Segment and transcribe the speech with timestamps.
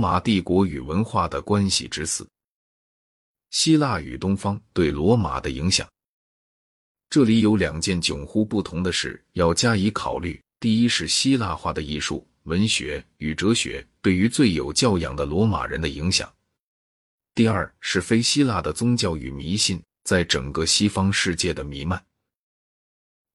[0.00, 2.26] 马帝国与文化的关系之四：
[3.50, 5.86] 希腊与东方对罗马的影响。
[7.10, 16.26] 这里有两件迥乎不同的事要加以考虑：第一是希腊化的艺术、文学与哲学对于最有教养的罗马人的影响；
[17.34, 22.02] 第二是非希腊的宗教与迷信在整个西方世界的弥漫。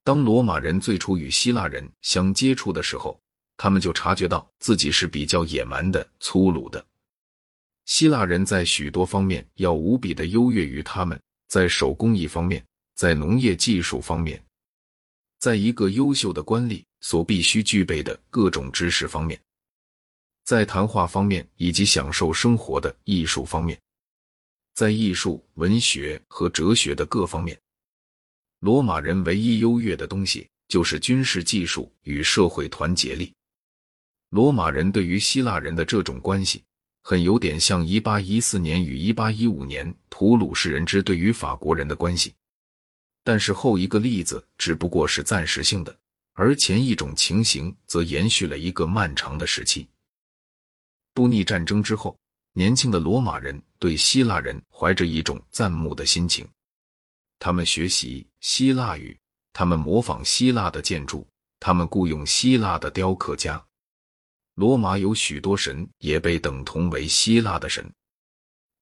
[0.04, 3.22] 当罗马人最初与希腊人相接触的时候，
[3.58, 6.86] 他们就察觉到自己是比较野蛮的、粗鲁的。
[7.86, 14.44] 希腊人在许多方面要无比的优越于他们，在手工艺方面，在农业技术方面，
[15.40, 19.40] 在一个优秀的官吏所必须具备的各种知识方面，
[20.44, 23.80] 在谈话方面以及享受生活的艺术方面，
[24.74, 27.56] 在艺术、文学和哲学的各方面。
[28.62, 33.32] 罗马人唯一优越的东西就是军事技术与社会团结力。
[34.36, 36.62] 罗马人对于希腊人的这种关系，
[37.02, 42.34] 很有点像一八一四年与一八一五年图鲁士人之对于法国人的关系。
[43.24, 45.98] 但是后一个例子只不过是暂时性的，
[46.34, 49.88] 而前一种情形则延续了一个漫长的时期。
[51.14, 52.20] 布匿战争之后，
[52.52, 56.46] 年轻的罗马人对希腊人怀着一种赞慕的心情。
[57.40, 59.18] 他们学习希腊语，
[59.54, 61.26] 他们模仿希腊的建筑，
[61.58, 63.66] 他们雇佣希腊的雕刻家。
[64.56, 67.86] 罗马有许多神，也被等同为希腊的神。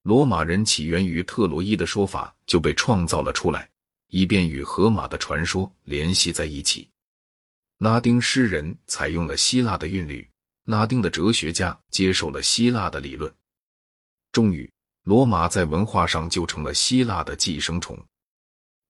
[0.04, 3.68] 罗马人起源于特洛伊的说法就被创造了出来，
[4.08, 6.88] 以便与荷马的传说联系在一起。
[7.80, 10.30] 拉丁诗人采用了希腊的韵律，
[10.66, 13.34] 拉丁的哲学家接受了希腊的理论。
[14.32, 14.72] 终于，
[15.04, 17.98] 罗马在文化上就成了希腊的寄生虫。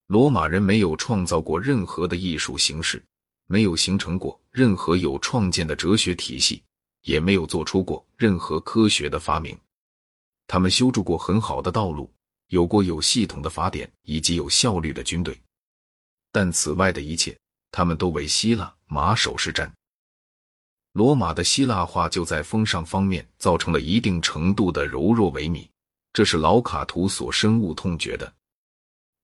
[0.07, 3.01] 罗马人没有创造过任何的艺术形式，
[3.47, 6.61] 没有形成过任何有创建的哲学体系，
[7.03, 9.57] 也没有做出过任何科学的发明。
[10.47, 12.11] 他们修筑过很好的道路，
[12.47, 15.39] 有过有系统的法典以及有效率的军队，
[16.31, 17.37] 但此外的一切，
[17.71, 19.71] 他们都为希腊马首是瞻。
[20.91, 25.67] 罗马的希腊化就在风尚方面造成了一定程度的柔弱萎靡，
[26.11, 28.31] 这是老卡图所深恶痛绝的。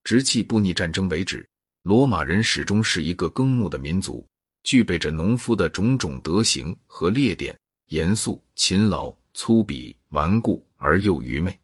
[0.03, 1.47] 直至布匿战争为止，
[1.84, 4.25] 罗马人始终是一个耕牧的民族，
[4.63, 7.56] 具备着农夫的种种德行和劣点：
[7.89, 11.59] 严肃、勤劳、粗鄙、顽固而又愚昧。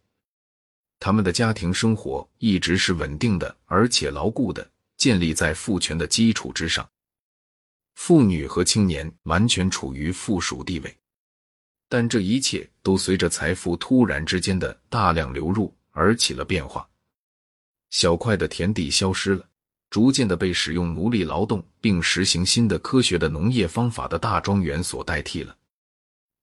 [1.00, 6.88] 他们的家庭生活一直是稳定的，而且牢固的，建立在父权的基础之上。
[7.96, 10.98] 妇女和青年完全处于附属地位，
[11.88, 16.88] 但这一切都随着财富突然之间的大量流入而起了变化。
[17.92, 19.48] 小块的田地消失了，
[19.90, 25.56] 逐渐的被使用奴隶劳动并实行新的科学的农业方法的大庄园所代替了。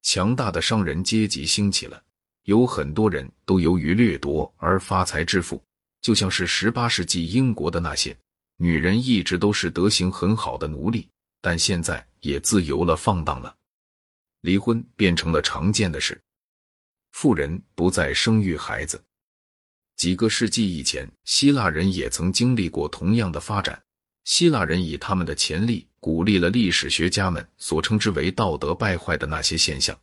[0.03, 2.03] 强大的商人阶级兴起了，
[2.45, 5.63] 有很多人都由于掠夺而发财致富，
[6.01, 8.17] 就像是十八世纪英国的那些
[8.57, 11.09] 女人一直都是德行很好的奴隶，
[11.41, 13.55] 但现在也自由了、放荡了，
[14.43, 16.21] 离婚变成了常见的事，
[17.13, 19.03] 富人不再生育孩子。
[19.97, 23.81] 几个世纪以前，希腊人也曾经历过同样的发展。
[24.25, 29.99] 希腊人以他们的潜力鼓励了历史学家们所称之为道德败坏的那些现象。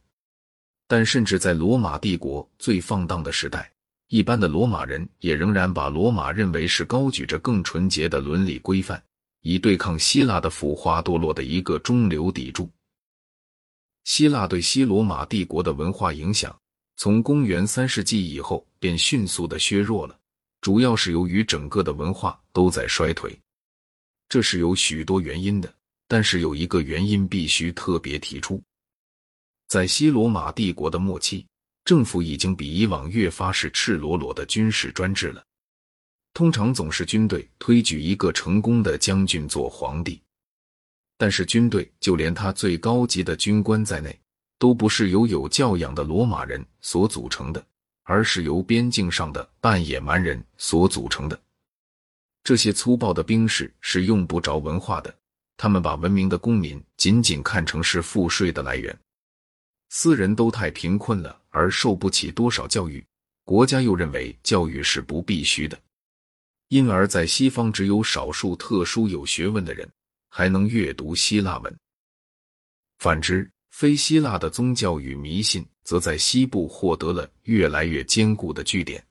[0.88, 3.72] 但甚至在罗马帝国最放荡的时代，
[4.08, 9.02] 一般的罗马人也仍然把罗马认为是高举着更纯洁的伦理规范，
[9.42, 12.70] 以对抗希腊的腐化堕落的一个中流砥柱。
[14.04, 16.56] 希腊对西罗马帝国的文化影响。
[16.98, 20.20] 从公元三世纪以后，便迅速的削弱了，
[20.60, 23.40] 主要是由于整个的文化都在衰退。
[24.30, 25.74] 这是有许多原因的，
[26.08, 28.64] 但是有一个原因必须特别提出：
[29.68, 31.46] 在西罗马帝国的末期，
[31.84, 35.44] 政府已经比以往越发是赤裸裸的军事专制了。
[36.34, 40.22] 通常总是军队推举一个成功的将军做皇帝，
[41.18, 44.18] 但是军队就连他最高级的军官在内。
[44.60, 47.66] 都不是由有教养的罗马人所组成的，
[48.04, 51.42] 而是由边境上的半野蛮人所组成的。
[52.50, 55.16] 这些粗暴的兵士是用不着文化的，
[55.56, 59.00] 他们把文明的公民仅仅看成是赋税的来源。
[59.90, 63.06] 私人都太贫困了，而受不起多少教育，
[63.44, 65.80] 国家又认为教育是不必须的，
[66.70, 69.88] 因而，在西方只有少数特殊有学问的人
[70.28, 71.78] 还能阅读希腊文，
[72.98, 73.48] 反之。
[73.70, 79.06] 非希腊的宗教与迷信，则在西部获得了越来越坚固的据点。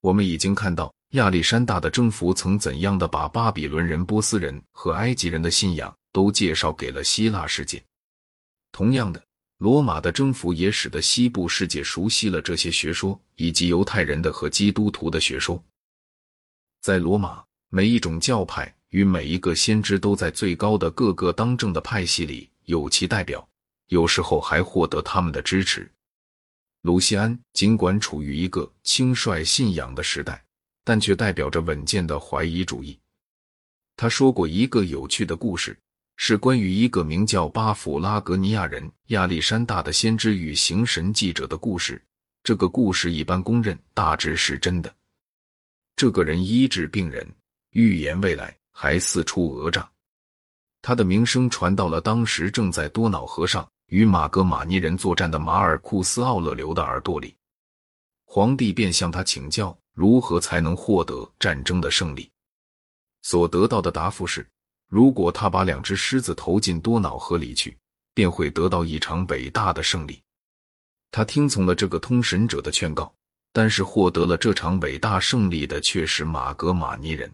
[0.00, 7.82] 我们已经看到亚历山大的征服曾怎样的把巴比伦人、波斯人和埃及人的信仰都介绍给了希腊世界。
[8.70, 9.22] 同样的，
[9.58, 15.62] 罗马的征服也使得西部世界熟悉了这些学说，以及犹太人的和基督徒的学说。
[16.80, 23.46] 在罗马，每一种教派与每一个先知都在最高的各个当政的派系里有其代表，
[23.88, 25.92] 有时候还获得他们的支持。
[26.80, 30.42] 卢西安尽管处于一个轻率信仰的时代，
[30.84, 32.98] 但却代表着稳健的怀疑主义。
[33.96, 35.76] 他说过一个有趣的故事。
[36.16, 42.00] 是关于一个名叫巴甫拉格尼亚人亚历山大的先知与行神记者的故事。
[42.44, 44.94] 这个故事一般公认大致是真的。
[45.96, 47.26] 这个人医治病人，
[47.70, 49.90] 预言未来，还四处讹诈。
[50.80, 57.34] 他的名声传到了当时正在多瑙河上与马格马尼人作战的马尔库斯·奥勒留的耳朵里。
[58.34, 62.30] 皇帝便向他请教如何才能获得战争的胜利。
[63.20, 64.48] 所得到的答复是。
[64.88, 67.76] 如果他把两只狮子投进多瑙河里去，
[68.14, 70.22] 便会得到一场伟大的胜利。
[71.10, 73.14] 他听从了这个通神者的劝告，
[73.52, 77.30] 但是获得了这场伟大胜利的却是马格马尼人。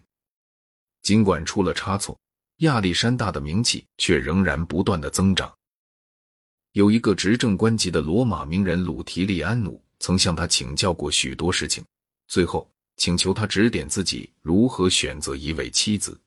[1.02, 2.18] 尽管出了差错，
[2.56, 5.52] 亚历山大的名气却仍然不断的增长。
[6.72, 11.84] 有一个执政官级的罗马名人鲁提利安努曾向他请教过许多事情，
[12.26, 16.18] 最后请求他指点自己如何选择一位妻子。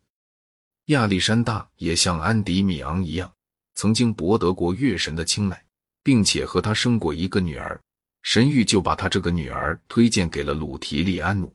[0.85, 3.31] 亚历山大也像安迪米昂一样，
[3.75, 5.65] 曾经博得过月神的青睐，
[6.03, 7.79] 并且和他生过一个女儿。
[8.23, 11.51] 神谕就把他这个女儿推荐给了鲁提利安努。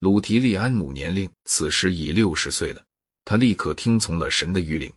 [0.00, 2.84] 鲁提利安努年龄此时已六十岁了，
[3.24, 4.92] 他立刻听从了神的谕令，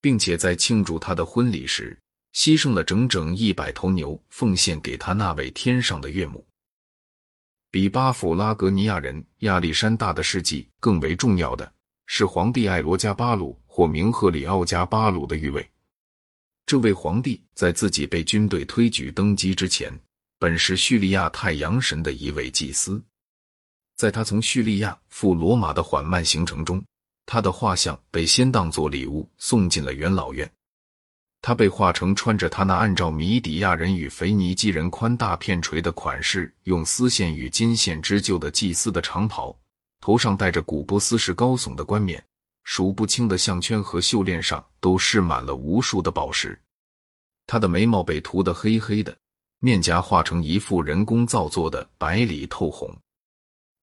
[0.00, 1.98] 并且在庆祝他的婚礼时，
[2.34, 6.46] 牺牲了整整一百头牛，奉献给他那位天上的岳母。
[7.70, 11.72] 比巴甫拉格尼亚人亚历山大的事迹更为重要的。
[12.06, 15.66] 是皇帝艾罗加巴鲁或名赫里奥加巴鲁的御位。
[16.66, 19.90] 这位皇帝在自己被军队推举登基之前，
[20.38, 23.02] 本是叙利亚太阳神的一位祭司。
[23.96, 26.84] 在他从叙利亚赴罗马的缓慢行程中，
[27.24, 30.50] 他的画像被先当作礼物送进了元老院。
[31.42, 39.54] 他被画成穿着他那按照米底亚人与腓尼基人宽大片锤的款式，用丝线与金线织就的祭司的长袍。
[40.00, 42.24] 头上戴着古波斯式高耸的冠冕，
[42.62, 46.56] 数不清的项圈和袖链上都饰满了无数的宝石。
[47.44, 49.16] 他的眉毛被涂得黑黑的，
[49.58, 52.96] 面颊画成一副人工造作的白里透红。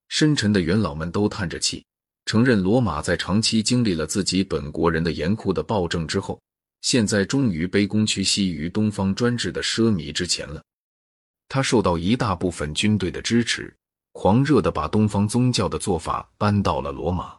[0.08, 1.86] 深沉的元老们都叹着气，
[2.26, 6.40] 承认罗马在长期经历了自己本国人的严酷的暴政之后，
[6.82, 10.64] 现在终于卑躬屈膝于东方专制的奢靡之前了。
[11.48, 13.76] 他受到一大部分军队的支持。
[14.12, 17.38] 狂热的把东方宗教的做法搬到了罗马。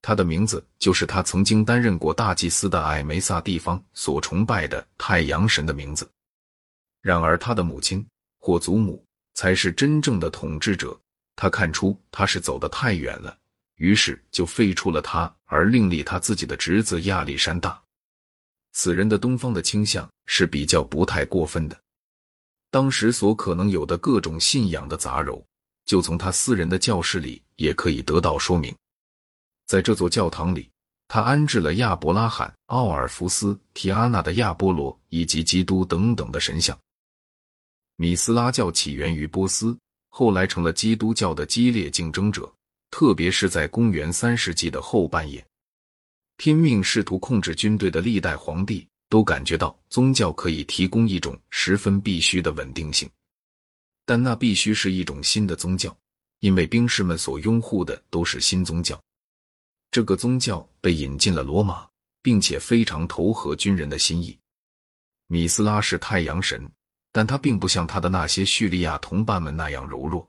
[0.00, 6.10] 他的名字就是他曾经担任过大祭司的艾梅萨地方所崇拜的太阳神的名字。
[7.02, 8.04] 然而，他的母亲
[8.38, 9.04] 或祖母
[9.34, 10.98] 才是真正的统治者。
[11.36, 13.36] 他看出他是走得太远了，
[13.76, 17.80] 于是就废除了他，而另立他自己的侄子亚历山大。
[18.72, 21.80] 此人的东方的倾向是比较不太过分的。
[22.70, 25.42] 当时所可能有的各种信仰的杂糅，
[25.84, 28.74] 就从他私人的教室里也可以得到说明。
[29.66, 30.70] 在这座教堂里，
[31.06, 36.78] 他安置了亚伯拉罕、奥尔弗斯、提阿纳的亚波罗以及基督等等的神像。
[37.96, 39.76] 米斯拉教起源于波斯，
[40.08, 42.50] 后来成了基督教的激烈竞争者，
[42.90, 45.44] 特别是在公元三世纪的后半叶，
[46.42, 48.84] 拼命试图控制军队的历代皇帝。
[49.08, 53.06] 都感觉到宗教可以提供一种十分必须的稳定性，
[54.06, 55.94] 但那必须是一种新的宗教，
[56.40, 58.98] 因为兵士们所拥护的都是新宗教。
[59.90, 61.86] 这个宗教被引进了罗马，
[62.22, 64.36] 并且非常投合军人的心意。
[65.26, 66.66] 米斯拉是太阳神，
[67.12, 70.26] 但他并不像他的那些叙利亚同伴们那样柔弱，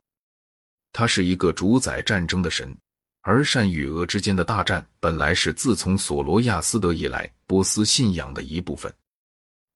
[0.92, 2.78] 他是一个主宰战争的神。
[3.26, 8.94] 而善与恶之间的大战本来是自从索罗亚斯德以来波斯信仰的一部分。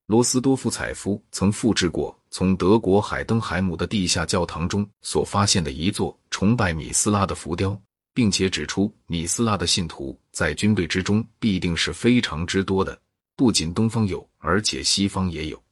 [0.05, 7.79] 罗斯多夫采夫曾复制过从德国海登海姆的地下教堂中所发现的一座崇拜米斯拉的浮雕，
[8.13, 12.99] 并且指出米斯拉的信徒在军队之中必定是非常之多的，
[13.37, 15.63] 不仅东方有，而且西方也有。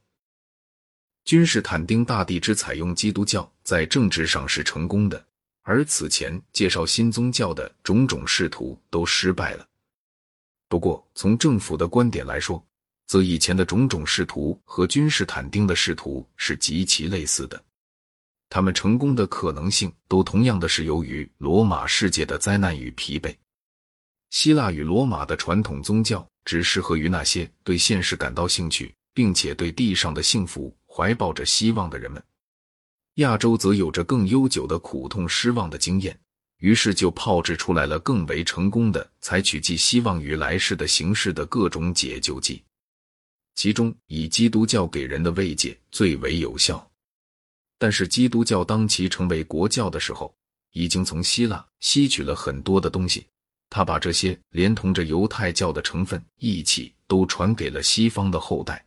[1.25, 5.25] 君士坦丁大帝之采用基督教，在政治上是成功的。
[5.67, 9.67] 而此前介绍新宗教的种种试图都失败了。
[10.69, 12.63] 不过，从政府的观点来说，
[13.07, 17.62] 则以前的种种试图和君士坦丁的试图是极其类似的。
[18.48, 23.36] 他们成功的可能性都同样的是由于罗马世界的灾难与疲惫。
[24.29, 32.24] 希腊与罗马的传统宗教只适合于那些对现实感到兴趣、并且对地上的幸福怀抱着希望的人们。
[33.15, 36.19] 亚洲则有着更悠久的苦痛、失望的经验，
[36.57, 42.62] 于是就炮制出来了更为成功的采取寄希望于来世的形式的各种解救剂。
[43.55, 46.86] 其中以基督教给人的慰藉最为有效，
[47.77, 50.36] 但是基督教当其成为国教的时候，
[50.74, 53.25] 已经从希腊吸取了很多的东西，
[53.69, 58.86] 他把这些连同着犹太教的成分一起都传给了西方的后代。